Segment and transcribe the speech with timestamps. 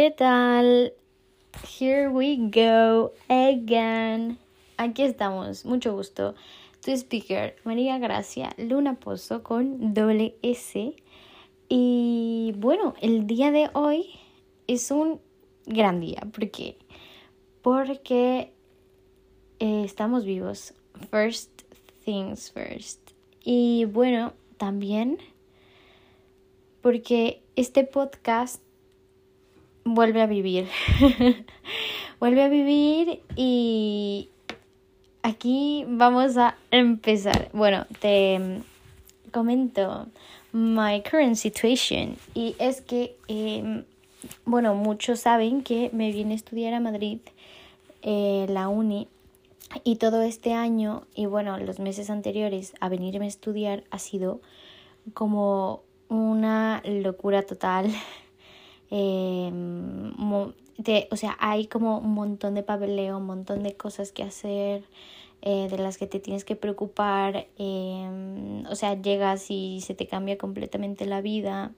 [0.00, 0.92] ¿Qué tal?
[1.76, 4.38] Here we go again.
[4.76, 6.36] Aquí estamos, mucho gusto.
[6.84, 10.94] Tu speaker, María Gracia Luna Pozo con doble S.
[11.68, 14.10] Y bueno, el día de hoy
[14.68, 15.20] es un
[15.66, 16.20] gran día.
[16.32, 16.78] ¿Por qué?
[17.62, 18.52] Porque
[19.58, 20.74] eh, estamos vivos.
[21.10, 21.62] First
[22.04, 23.00] things first.
[23.42, 25.18] Y bueno, también
[26.82, 28.62] porque este podcast
[29.94, 30.68] vuelve a vivir.
[32.20, 34.28] vuelve a vivir y
[35.22, 37.50] aquí vamos a empezar.
[37.52, 38.60] Bueno, te
[39.32, 40.06] comento
[40.52, 43.84] my current situation y es que, em,
[44.44, 47.20] bueno, muchos saben que me vine a estudiar a Madrid,
[48.02, 49.08] eh, la uni,
[49.84, 54.40] y todo este año y bueno, los meses anteriores a venirme a estudiar ha sido
[55.12, 57.92] como una locura total.
[58.90, 60.12] Em,
[61.10, 64.84] o sea, hay como un montón de papeleo, un montón de cosas que hacer,
[65.42, 67.48] eh, de las que te tienes que preocupar.
[67.58, 71.72] Em, o sea, llegas y se te cambia completamente la vida.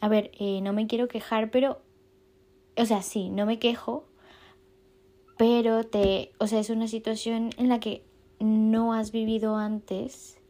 [0.00, 1.80] A ver, eh, no me quiero quejar, pero,
[2.76, 4.04] o sea, sí, no me quejo,
[5.38, 8.02] pero te, o sea, es una situación en la que
[8.40, 10.41] no has vivido antes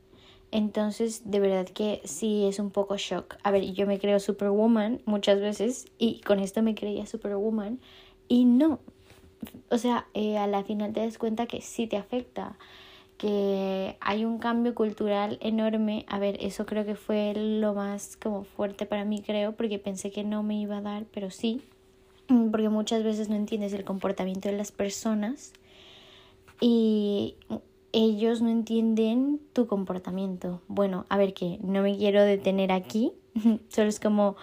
[0.53, 3.37] entonces, de verdad que sí es un poco shock.
[3.43, 7.81] A ver, yo me creo Superwoman muchas veces y con esto me creía Superwoman
[8.29, 8.79] y no.
[9.71, 12.59] O sea, eh, a la final te das cuenta que sí te afecta,
[13.17, 16.05] que hay un cambio cultural enorme.
[16.07, 20.11] A ver, eso creo que fue lo más como fuerte para mí, creo, porque pensé
[20.11, 21.63] que no me iba a dar, pero sí.
[22.51, 25.55] Porque muchas veces no entiendes el comportamiento de las personas
[26.61, 27.37] y
[27.93, 30.63] ellos no entienden tu comportamiento.
[30.67, 33.13] Bueno, a ver que no me quiero detener aquí,
[33.69, 34.37] solo es como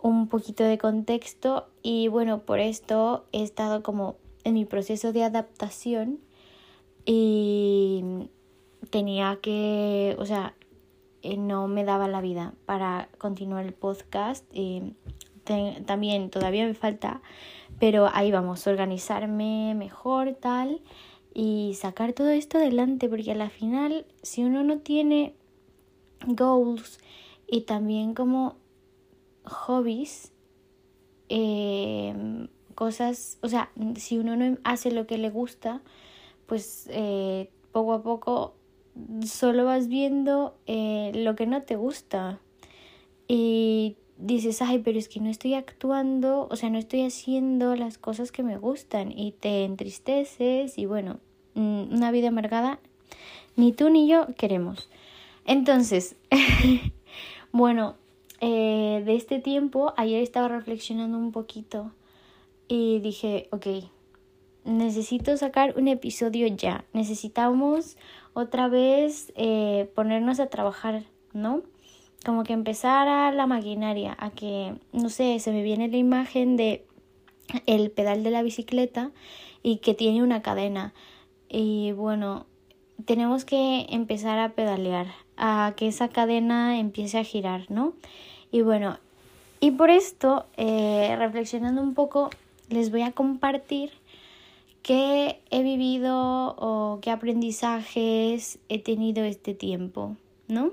[0.00, 1.66] un poquito de contexto.
[1.82, 6.20] Y bueno, por esto he estado como en mi proceso de adaptación
[7.04, 8.28] y
[8.90, 10.54] tenía que, o sea,
[11.22, 14.44] eh, no me daba la vida para continuar el podcast.
[15.84, 17.20] También todavía me falta,
[17.78, 20.80] pero ahí vamos, organizarme mejor, tal
[21.34, 25.34] y sacar todo esto adelante, porque a la final, si uno no tiene
[26.26, 26.98] goals
[27.46, 28.56] y también como
[29.44, 30.32] hobbies,
[31.28, 35.82] em, cosas, o sea, si uno no hace lo que le gusta,
[36.46, 38.54] pues eh, poco a poco
[39.26, 42.40] solo vas viendo eh, lo que no te gusta.
[43.26, 47.98] Y dices, ay, pero es que no estoy actuando, o sea, no estoy haciendo las
[47.98, 51.18] cosas que me gustan y te entristeces y bueno,
[51.54, 52.78] mm, una vida amargada
[53.56, 54.88] ni tú ni yo queremos.
[55.44, 56.16] Entonces,
[57.52, 57.96] bueno,
[58.40, 61.92] eh, de este tiempo, ayer estaba reflexionando un poquito
[62.68, 63.66] y dije, ok,
[64.64, 67.96] necesito sacar un episodio ya, necesitamos
[68.32, 71.62] otra vez eh, ponernos a trabajar, ¿no?
[72.24, 76.84] Como que empezara la maquinaria, a que, no sé, se me viene la imagen de
[77.66, 79.10] el pedal de la bicicleta
[79.62, 80.94] y que tiene una cadena.
[81.48, 82.46] Y bueno,
[83.04, 87.94] tenemos que empezar a pedalear, a que esa cadena empiece a girar, ¿no?
[88.50, 88.98] Y bueno,
[89.60, 92.30] y por esto, eh, reflexionando un poco,
[92.68, 93.90] les voy a compartir
[94.82, 100.16] qué he vivido o qué aprendizajes he tenido este tiempo,
[100.48, 100.70] ¿no?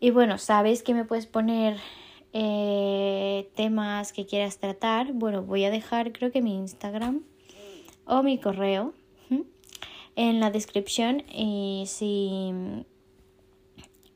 [0.00, 1.76] Y bueno, sabes que me puedes poner
[2.32, 5.12] eh, temas que quieras tratar.
[5.12, 7.22] Bueno, voy a dejar creo que mi Instagram
[8.06, 8.94] o mi correo
[10.16, 12.52] en la descripción y si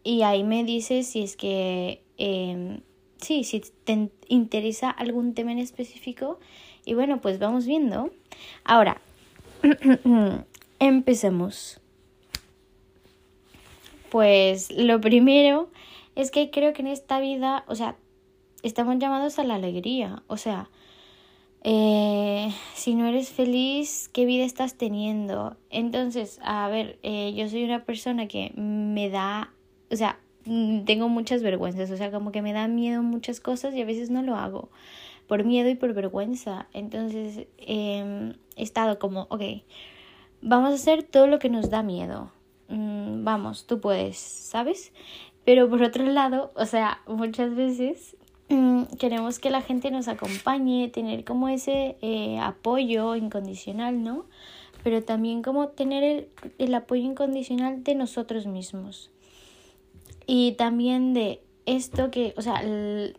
[0.02, 2.80] y ahí me dices si es que eh,
[3.18, 6.40] sí, si te interesa algún tema en específico
[6.84, 8.10] y bueno, pues vamos viendo.
[8.64, 9.00] Ahora,
[10.78, 11.80] empecemos.
[14.14, 15.70] Pues lo primero
[16.14, 17.96] es que creo que en esta vida, o sea,
[18.62, 20.22] estamos llamados a la alegría.
[20.28, 20.70] O sea,
[21.64, 25.56] eh, si no eres feliz, ¿qué vida estás teniendo?
[25.68, 29.52] Entonces, a ver, eh, yo soy una persona que me da,
[29.90, 33.82] o sea, tengo muchas vergüenzas, o sea, como que me da miedo muchas cosas y
[33.82, 34.70] a veces no lo hago
[35.26, 36.68] por miedo y por vergüenza.
[36.72, 39.42] Entonces, em, he estado como, ok,
[40.40, 42.30] vamos a hacer todo lo que nos da miedo.
[43.24, 44.92] Vamos, tú puedes, ¿sabes?
[45.46, 48.18] Pero por otro lado, o sea, muchas veces
[48.50, 54.26] mm, queremos que la gente nos acompañe, tener como ese eh, apoyo incondicional, ¿no?
[54.82, 56.28] Pero también como tener el,
[56.58, 59.10] el apoyo incondicional de nosotros mismos.
[60.26, 62.62] Y también de esto que, o sea,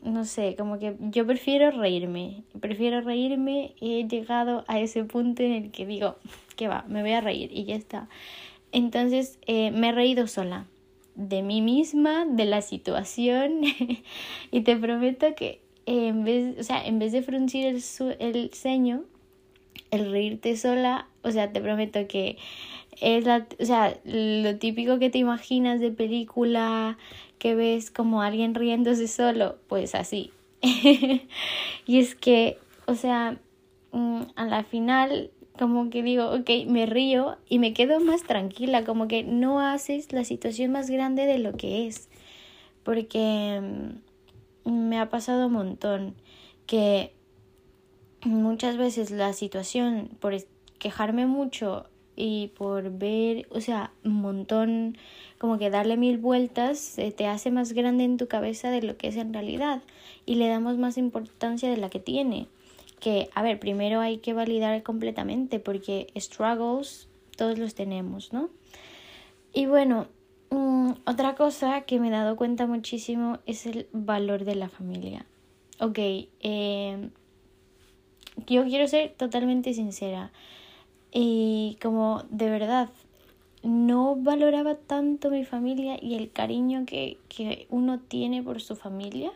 [0.03, 5.51] no sé, como que yo prefiero reírme, prefiero reírme, he llegado a ese punto en
[5.51, 6.17] el que digo,
[6.55, 8.07] que va, me voy a reír y ya está.
[8.75, 10.67] Entonces eh, me he reído sola,
[11.15, 13.61] de mí misma, de la situación
[14.51, 17.81] y te prometo que en vez, o sea, en vez de fruncir el,
[18.19, 19.05] el ceño,
[19.91, 22.37] el reírte sola, o sea, te prometo que
[22.99, 26.97] es la, o sea, lo típico que te imaginas de película,
[27.39, 30.33] que ves como alguien riéndose solo, pues así.
[30.61, 32.57] y es que,
[32.87, 33.39] o sea,
[33.93, 38.83] mm, a la final como que digo, ok, me río y me quedo más tranquila,
[38.83, 42.09] como que no haces la situación más grande de lo que es.
[42.83, 43.61] Porque
[44.65, 46.15] mm, me ha pasado un montón
[46.67, 47.13] que
[48.23, 50.35] muchas veces la situación por
[50.79, 51.85] quejarme mucho
[52.15, 54.97] y por ver, o sea, un montón,
[55.37, 59.09] como que darle mil vueltas, te hace más grande en tu cabeza de lo que
[59.09, 59.81] es en realidad
[60.25, 62.47] y le damos más importancia de la que tiene.
[63.05, 67.07] Que, a ver, primero hay que validar completamente porque struggles
[67.37, 68.49] todos los tenemos, ¿no?
[69.53, 70.07] Y bueno,
[70.49, 75.27] mm, otra cosa que me he dado cuenta muchísimo es el valor de la familia.
[75.79, 77.09] Ok, eh,
[78.47, 80.31] yo quiero ser totalmente sincera.
[81.11, 82.89] Y como de verdad
[83.61, 89.31] no valoraba tanto mi familia y el cariño que, que uno tiene por su familia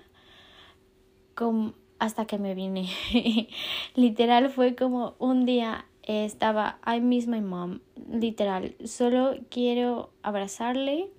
[1.35, 2.89] como hasta que me vine.
[3.95, 7.81] literal fue como un día estaba, I miss my mom,
[8.11, 11.11] literal, solo quiero abrazarle.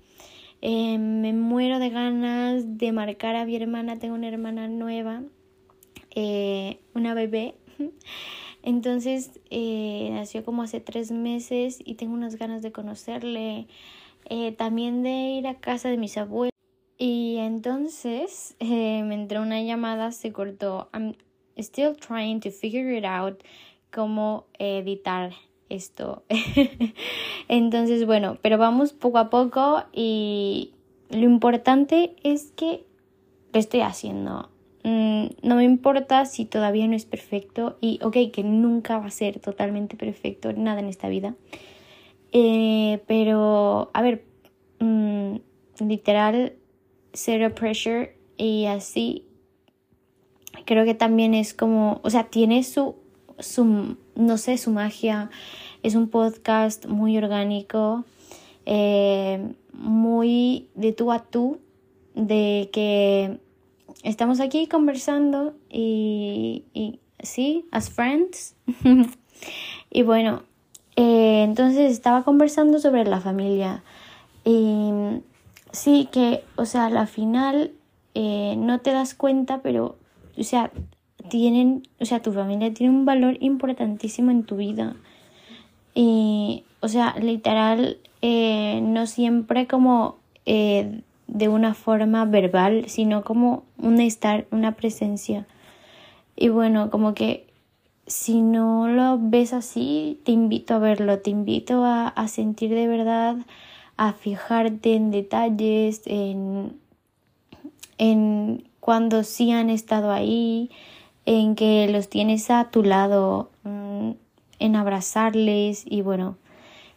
[0.63, 5.23] Eh, me muero de ganas de marcar a mi hermana, tengo una hermana nueva,
[6.15, 7.55] eh, una bebé.
[8.63, 13.69] Entonces eh, nació como hace tres meses y tengo unas ganas de conocerle,
[14.29, 16.50] eh, también de ir a casa de mis abuelos.
[17.03, 20.91] Y entonces eh, me entró una llamada, se cortó.
[20.93, 21.15] I'm
[21.57, 23.43] still trying to figure it out
[23.91, 25.33] cómo editar
[25.71, 26.25] esto.
[27.49, 30.75] entonces, bueno, pero vamos poco a poco y
[31.09, 32.85] lo importante es que
[33.55, 34.51] lo estoy haciendo.
[34.85, 39.11] Mm, no me importa si todavía no es perfecto y ok, que nunca va a
[39.11, 41.35] ser totalmente perfecto nada en esta vida.
[42.33, 44.23] Eh, pero, a ver,
[44.81, 45.37] mm,
[45.81, 46.60] literal,
[47.13, 49.27] zero pressure y así
[50.65, 52.97] creo que también es como, o sea, tiene su,
[53.39, 55.31] su no sé, su magia.
[55.83, 58.05] Es un podcast muy orgánico,
[58.67, 61.59] eh, muy de tú a tú,
[62.15, 63.41] de que
[64.03, 68.55] estamos aquí conversando y, y sí, as friends.
[69.91, 70.43] y bueno,
[70.97, 73.83] eh, entonces estaba conversando sobre la familia.
[74.45, 74.91] Y
[75.73, 77.73] sí, que, o sea, a la final
[78.15, 79.97] eh, no te das cuenta, pero,
[80.39, 80.71] o sea,
[81.29, 84.97] tienen, o sea, tu familia tiene un valor importantísimo en tu vida.
[85.95, 90.19] Y, o sea, literal, eh, no siempre como
[91.33, 95.47] de una forma verbal, sino como un estar, una presencia.
[96.37, 97.47] Y bueno, como que
[98.07, 102.89] si no lo ves así, te invito a verlo, te invito a, a sentir de
[102.89, 103.37] verdad,
[104.01, 106.81] a fijarte en detalles, en,
[107.99, 110.71] en cuando sí han estado ahí,
[111.27, 114.13] en que los tienes a tu lado, mm,
[114.59, 116.39] en abrazarles y bueno,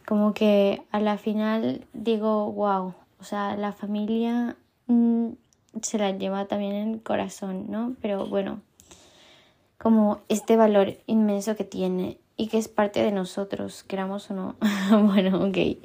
[0.06, 5.28] como que a la final digo, wow, o sea, la familia mm,
[5.82, 7.96] se la lleva también en el corazón, ¿no?
[8.00, 8.62] Pero bueno,
[9.76, 14.56] como este valor inmenso que tiene y que es parte de nosotros, queramos o no.
[15.12, 15.78] bueno, ok.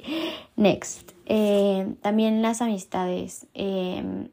[0.56, 1.12] Next.
[1.26, 3.46] Eh, también las amistades.
[3.54, 4.28] Em,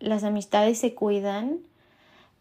[0.00, 1.58] las amistades se cuidan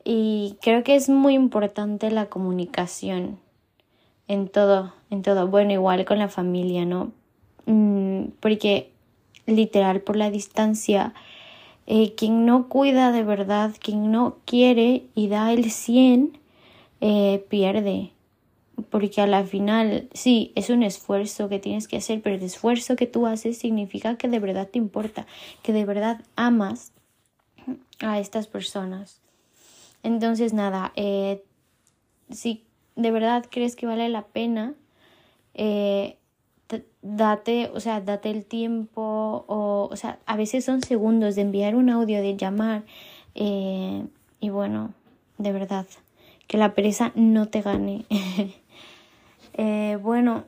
[0.04, 3.40] y creo que es muy importante la comunicación
[4.28, 5.48] en todo, en todo.
[5.48, 7.12] Bueno, igual con la familia, ¿no?
[7.66, 8.92] Mm, porque
[9.48, 11.14] literal por la distancia.
[11.88, 16.38] Eh, quien no cuida de verdad, quien no quiere y da el 100,
[17.00, 18.12] eh, pierde.
[18.90, 22.96] Porque a la final, sí, es un esfuerzo que tienes que hacer, pero el esfuerzo
[22.96, 25.28] que tú haces significa que de verdad te importa,
[25.62, 26.94] que de verdad amas
[28.00, 29.22] a estas personas.
[30.04, 31.44] Entonces, nada, eh,
[32.30, 32.64] si
[32.96, 34.74] de verdad crees que vale la pena,
[35.54, 36.18] eh,
[37.02, 41.76] date, o sea, date el tiempo, o, o sea, a veces son segundos de enviar
[41.76, 42.84] un audio, de llamar,
[43.36, 44.06] eh,
[44.40, 44.94] y bueno,
[45.38, 45.86] de verdad,
[46.48, 48.06] que la pereza no te gane.
[49.58, 50.46] eh, bueno,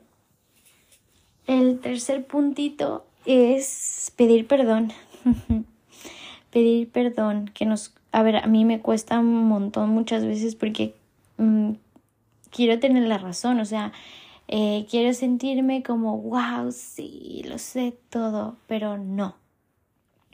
[1.46, 4.92] el tercer puntito es pedir perdón.
[6.50, 10.94] pedir perdón, que nos, a ver, a mí me cuesta un montón muchas veces porque
[11.36, 11.72] mm,
[12.50, 13.92] quiero tener la razón, o sea,
[14.48, 19.36] eh, quiero sentirme como, wow, sí, lo sé todo, pero no,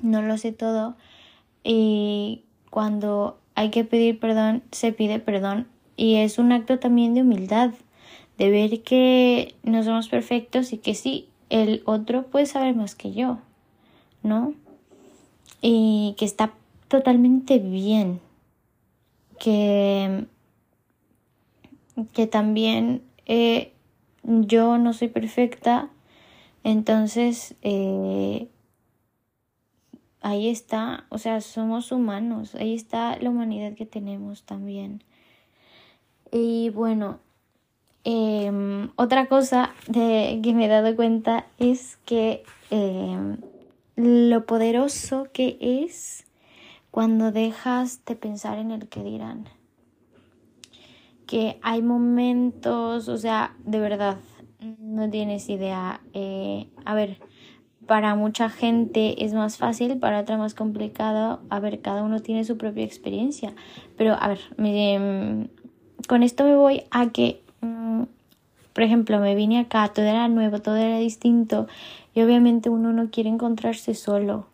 [0.02, 0.96] no lo sé todo.
[1.64, 5.66] Y cuando hay que pedir perdón, se pide perdón.
[5.96, 7.72] Y es un acto también de humildad,
[8.38, 13.12] de ver que no somos perfectos y que sí, el otro puede saber más que
[13.12, 13.38] yo,
[14.22, 14.54] ¿no?
[15.60, 16.52] Y que está
[16.88, 18.20] totalmente bien.
[19.38, 20.26] Que,
[22.14, 23.72] que también eh,
[24.22, 25.90] yo no soy perfecta,
[26.64, 28.48] entonces eh,
[30.20, 35.04] ahí está, o sea, somos humanos, ahí está la humanidad que tenemos también.
[36.32, 37.20] Y bueno,
[38.06, 43.36] em, otra cosa que me he dado cuenta es que em,
[43.96, 46.24] lo poderoso que es
[46.90, 49.48] cuando dejas de pensar en el que dirán
[51.26, 54.18] que hay momentos, o sea, de verdad,
[54.78, 56.00] no tienes idea.
[56.12, 57.18] Eh, a ver,
[57.86, 61.40] para mucha gente es más fácil, para otra más complicado.
[61.50, 63.54] A ver, cada uno tiene su propia experiencia.
[63.96, 65.48] Pero, a ver, me,
[66.08, 67.42] con esto me voy a que,
[68.76, 71.66] por ejemplo, me vine acá, todo era nuevo, todo era distinto.
[72.14, 74.48] Y obviamente uno no quiere encontrarse solo.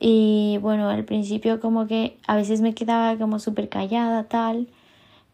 [0.00, 4.66] Y bueno, al principio como que a veces me quedaba como súper callada, tal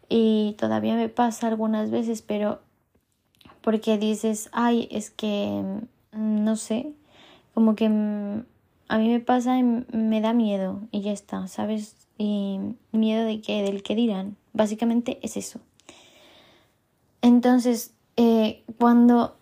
[0.07, 2.61] y todavía me pasa algunas veces, pero
[3.61, 5.63] porque dices, ay, es que
[6.11, 6.93] mm, no sé,
[7.55, 8.45] como que mm,
[8.87, 11.95] a mí me pasa y me da miedo y ya está, ¿sabes?
[12.19, 12.59] Y
[12.91, 15.59] miedo de que, del que dirán, básicamente es eso.
[17.21, 19.37] Entonces, eh, cuando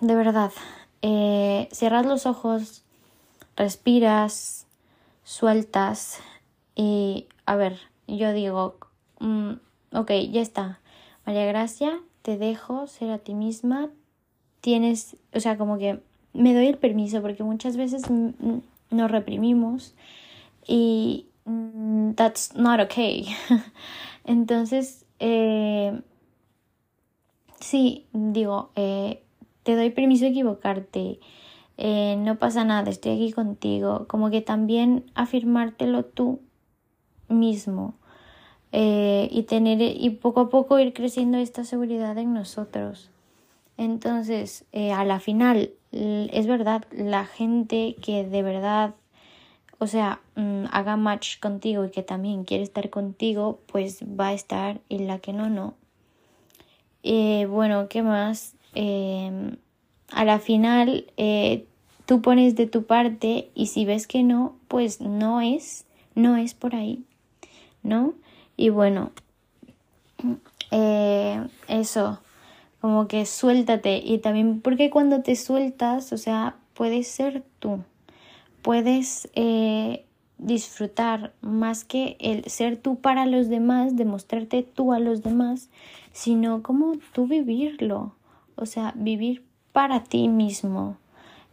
[0.00, 0.52] de verdad
[1.00, 2.84] eh, cierras los ojos,
[3.56, 4.66] respiras,
[5.24, 6.18] sueltas
[6.74, 8.76] y, a ver, yo digo,
[9.20, 9.52] mm,
[9.92, 10.80] ok, ya está.
[11.24, 13.90] María Gracia, te dejo ser a ti misma.
[14.60, 16.00] Tienes, o sea, como que
[16.32, 18.02] me doy el permiso porque muchas veces
[18.90, 19.94] nos reprimimos
[20.66, 23.26] y mm, that's not okay.
[24.24, 26.00] Entonces, eh,
[27.62, 29.22] sí, digo, eh,
[29.62, 31.20] te doy permiso de equivocarte.
[31.78, 34.06] Eh, no pasa nada, estoy aquí contigo.
[34.08, 36.40] Como que también afirmártelo tú
[37.28, 37.94] mismo.
[38.72, 43.10] Eh, y tener y poco a poco ir creciendo esta seguridad en nosotros.
[43.76, 44.64] Entonces,
[44.94, 48.94] a la final, es verdad, la gente que de verdad,
[49.78, 54.32] o sea, mm, haga match contigo y que también quiere estar contigo, pues va a
[54.34, 55.74] estar y la que no, no.
[57.02, 58.54] Eh, bueno, ¿qué más?
[58.74, 59.56] Em,
[60.10, 61.06] a la final,
[62.06, 66.54] tú pones de tu parte y si ves que no, pues no es, no es
[66.54, 67.04] por ahí,
[67.82, 68.14] ¿no?
[68.56, 69.12] Y bueno,
[70.70, 72.20] eh, eso,
[72.80, 74.02] como que suéltate.
[74.04, 77.84] Y también porque cuando te sueltas, o sea, puedes ser tú.
[78.62, 80.04] Puedes eh,
[80.42, 85.70] disfrutar más que el ser tú para los demás, demostrarte tú a los demás,
[86.12, 88.14] sino como tú vivirlo.
[88.56, 90.96] O sea, vivir para ti mismo.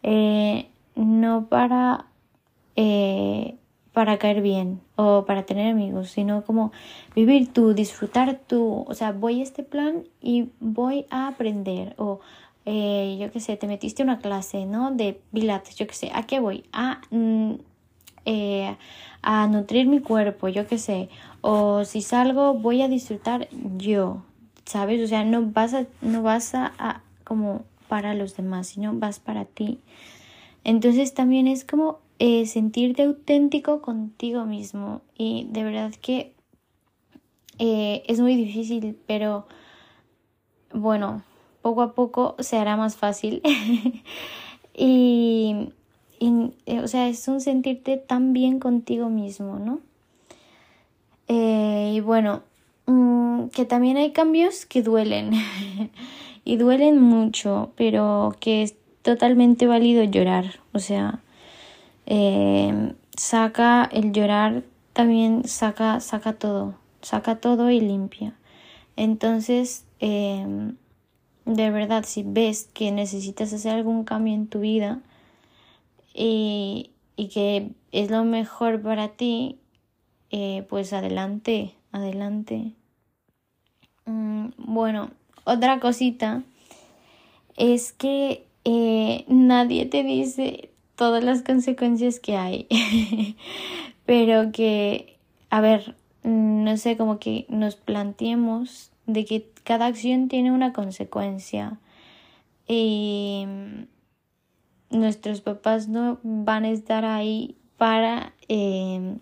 [0.03, 2.05] Eh, no para
[3.99, 6.71] para caer bien o para tener amigos, sino como
[7.15, 8.85] vivir tú, disfrutar tú.
[8.87, 11.95] O sea, voy a este plan y voy a aprender.
[11.97, 12.21] O
[12.65, 14.91] eh, yo qué sé, te metiste una clase, ¿no?
[14.91, 16.11] De pilates, yo qué sé.
[16.13, 16.63] ¿A qué voy?
[16.71, 17.55] A, mm,
[18.31, 18.77] eh,
[19.23, 21.09] a nutrir mi cuerpo, yo qué sé.
[21.41, 24.21] O si salgo, voy a disfrutar yo,
[24.65, 25.03] ¿sabes?
[25.03, 29.45] O sea, no vas a, no vas a, como para los demás, sino vas para
[29.45, 29.79] ti.
[30.63, 35.01] Entonces también es como eh, sentirte auténtico contigo mismo.
[35.17, 36.35] Y de verdad que
[37.57, 39.47] eh, es muy difícil, pero
[40.71, 41.23] bueno,
[41.63, 43.41] poco a poco se hará más fácil.
[44.75, 45.73] y,
[46.65, 49.79] eh, o sea, es un sentirte tan bien contigo mismo, ¿no?
[51.31, 52.41] y bueno,
[52.87, 55.31] mm, que también hay cambios que duelen.
[56.49, 58.73] y duelen mucho, pero que es
[59.03, 60.59] totalmente válido llorar.
[60.73, 61.19] O sea,
[62.07, 68.33] eh, saca el llorar, también saca, saca todo, saca todo y limpia.
[68.95, 70.75] Entonces, em,
[71.45, 74.99] de verdad, si ves que necesitas hacer algún cambio en tu vida
[76.13, 79.57] y, y que es lo mejor para ti,
[80.31, 82.73] eh, pues adelante, adelante.
[84.05, 85.11] Mm, bueno,
[85.43, 86.43] otra cosita
[87.57, 92.67] es que eh, nadie te dice todas las consecuencias que hay.
[94.05, 95.17] Pero que,
[95.49, 101.79] a ver, no sé, como que nos planteemos de que cada acción tiene una consecuencia.
[104.89, 109.17] Nuestros papás no van a estar ahí para, eh,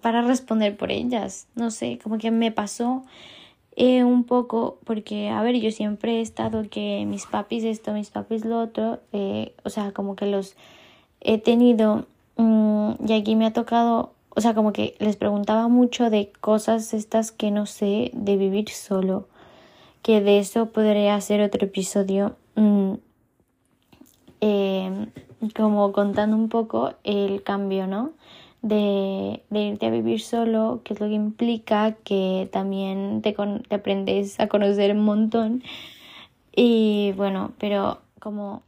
[0.00, 1.46] para responder por ellas.
[1.54, 3.04] No sé, como que me pasó
[3.76, 8.10] eh, un poco porque, a ver, yo siempre he estado que mis papis esto, mis
[8.10, 10.56] papis lo otro, eh, o sea, como que los
[11.20, 12.06] he tenido
[12.36, 16.92] mm, y aquí me ha tocado, o sea, como que les preguntaba mucho de cosas
[16.94, 19.28] estas que no sé, de vivir solo,
[20.02, 22.36] que de eso podría hacer otro episodio.
[22.56, 22.94] Mm,
[24.40, 25.06] eh,
[25.56, 28.12] como contando un poco el cambio, ¿no?
[28.62, 33.34] De, irte a vivir solo, que es lo que implica que también te,
[33.68, 35.62] te aprendes a conocer un montón.
[36.54, 38.62] Y bueno, pero como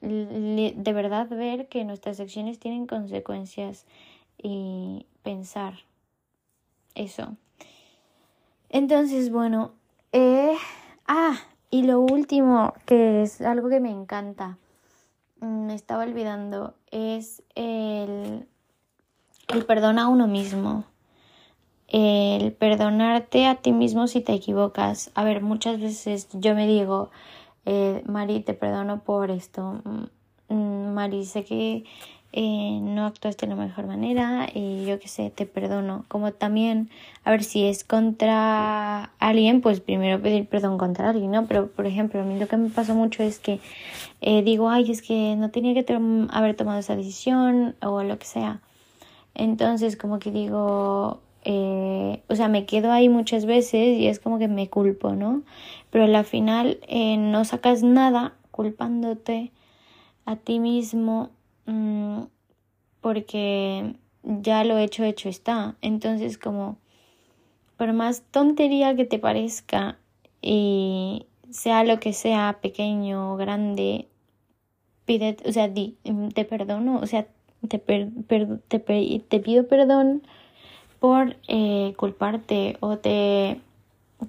[0.00, 3.86] de verdad ver que nuestras acciones tienen consecuencias
[4.42, 5.74] y pensar
[6.94, 7.36] eso.
[8.68, 9.72] Entonces, bueno,
[10.12, 10.56] eh,
[11.06, 11.36] ah,
[11.70, 14.58] y lo último, que es algo que me encanta,
[15.42, 18.46] me estaba olvidando, es el,
[19.48, 20.84] el perdón a uno mismo.
[21.88, 25.10] El perdonarte a ti mismo si te equivocas.
[25.14, 27.10] A ver, muchas veces yo me digo,
[27.66, 29.82] eh, Mari, te perdono por esto.
[29.84, 31.84] Mm, mm, Mari, sé que
[32.34, 36.06] eh, no actuaste de la mejor manera y yo qué sé, te perdono.
[36.08, 36.88] Como también,
[37.24, 41.46] a ver, si es contra alguien, pues primero pedir perdón contra alguien, ¿no?
[41.46, 43.60] Pero, por ejemplo, a mí lo que me pasa mucho es que
[44.22, 48.26] eh, digo, ay, es que no tenía que haber tomado esa decisión o lo que
[48.26, 48.60] sea.
[49.34, 54.38] Entonces, como que digo, eh, o sea, me quedo ahí muchas veces y es como
[54.38, 55.42] que me culpo, ¿no?
[55.90, 56.78] Pero al final
[57.18, 59.52] no sacas nada culpándote
[60.24, 61.30] a ti mismo
[61.66, 62.24] Mm,
[63.00, 65.76] porque ya lo hecho, hecho está.
[65.82, 66.78] Entonces, como,
[67.76, 69.98] por más tontería que te parezca
[70.40, 74.08] y sea lo que sea, pequeño o grande,
[75.04, 75.96] pide, o sea, di,
[76.34, 77.26] te perdono, o sea,
[77.68, 80.22] te, te, pido perdón
[81.00, 83.60] por eh, culparte o te,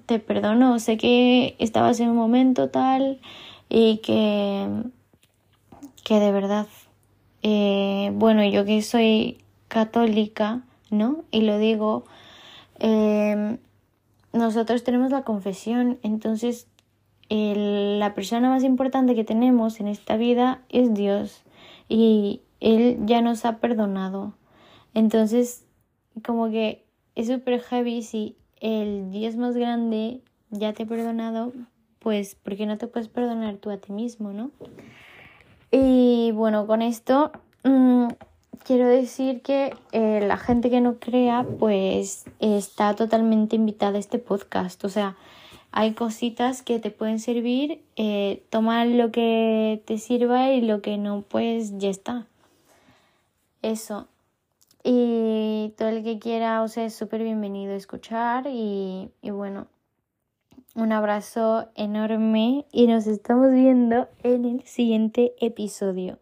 [0.06, 3.20] te perdono, sé que estabas en un momento tal
[3.68, 4.68] y que,
[6.04, 6.66] que de verdad
[7.46, 9.36] eh, bueno, yo que soy
[9.68, 11.24] católica, ¿no?
[11.30, 12.06] Y lo digo,
[12.78, 13.58] em,
[14.32, 16.66] nosotros tenemos la confesión, entonces
[17.28, 21.42] la persona más importante que tenemos en esta vida es Dios
[21.86, 24.32] y Él ya nos ha perdonado.
[24.94, 25.66] Entonces,
[26.24, 31.52] como que es súper heavy si el Dios más grande ya te ha perdonado,
[31.98, 34.50] pues, ¿por qué no te puedes perdonar tú a ti mismo, no?
[35.76, 37.32] Y bueno, con esto
[37.64, 38.06] mm,
[38.64, 44.20] quiero decir que eh, la gente que no crea, pues está totalmente invitada a este
[44.20, 44.84] podcast.
[44.84, 45.16] O sea,
[45.72, 50.96] hay cositas que te pueden servir, eh, toma lo que te sirva y lo que
[50.96, 52.28] no, pues ya está.
[53.60, 54.06] Eso.
[54.84, 59.66] Y todo el que quiera, o sea, es súper bienvenido a escuchar y, y bueno,
[60.74, 66.18] un abrazo enorme y nos estamos viendo en el siguiente episodio.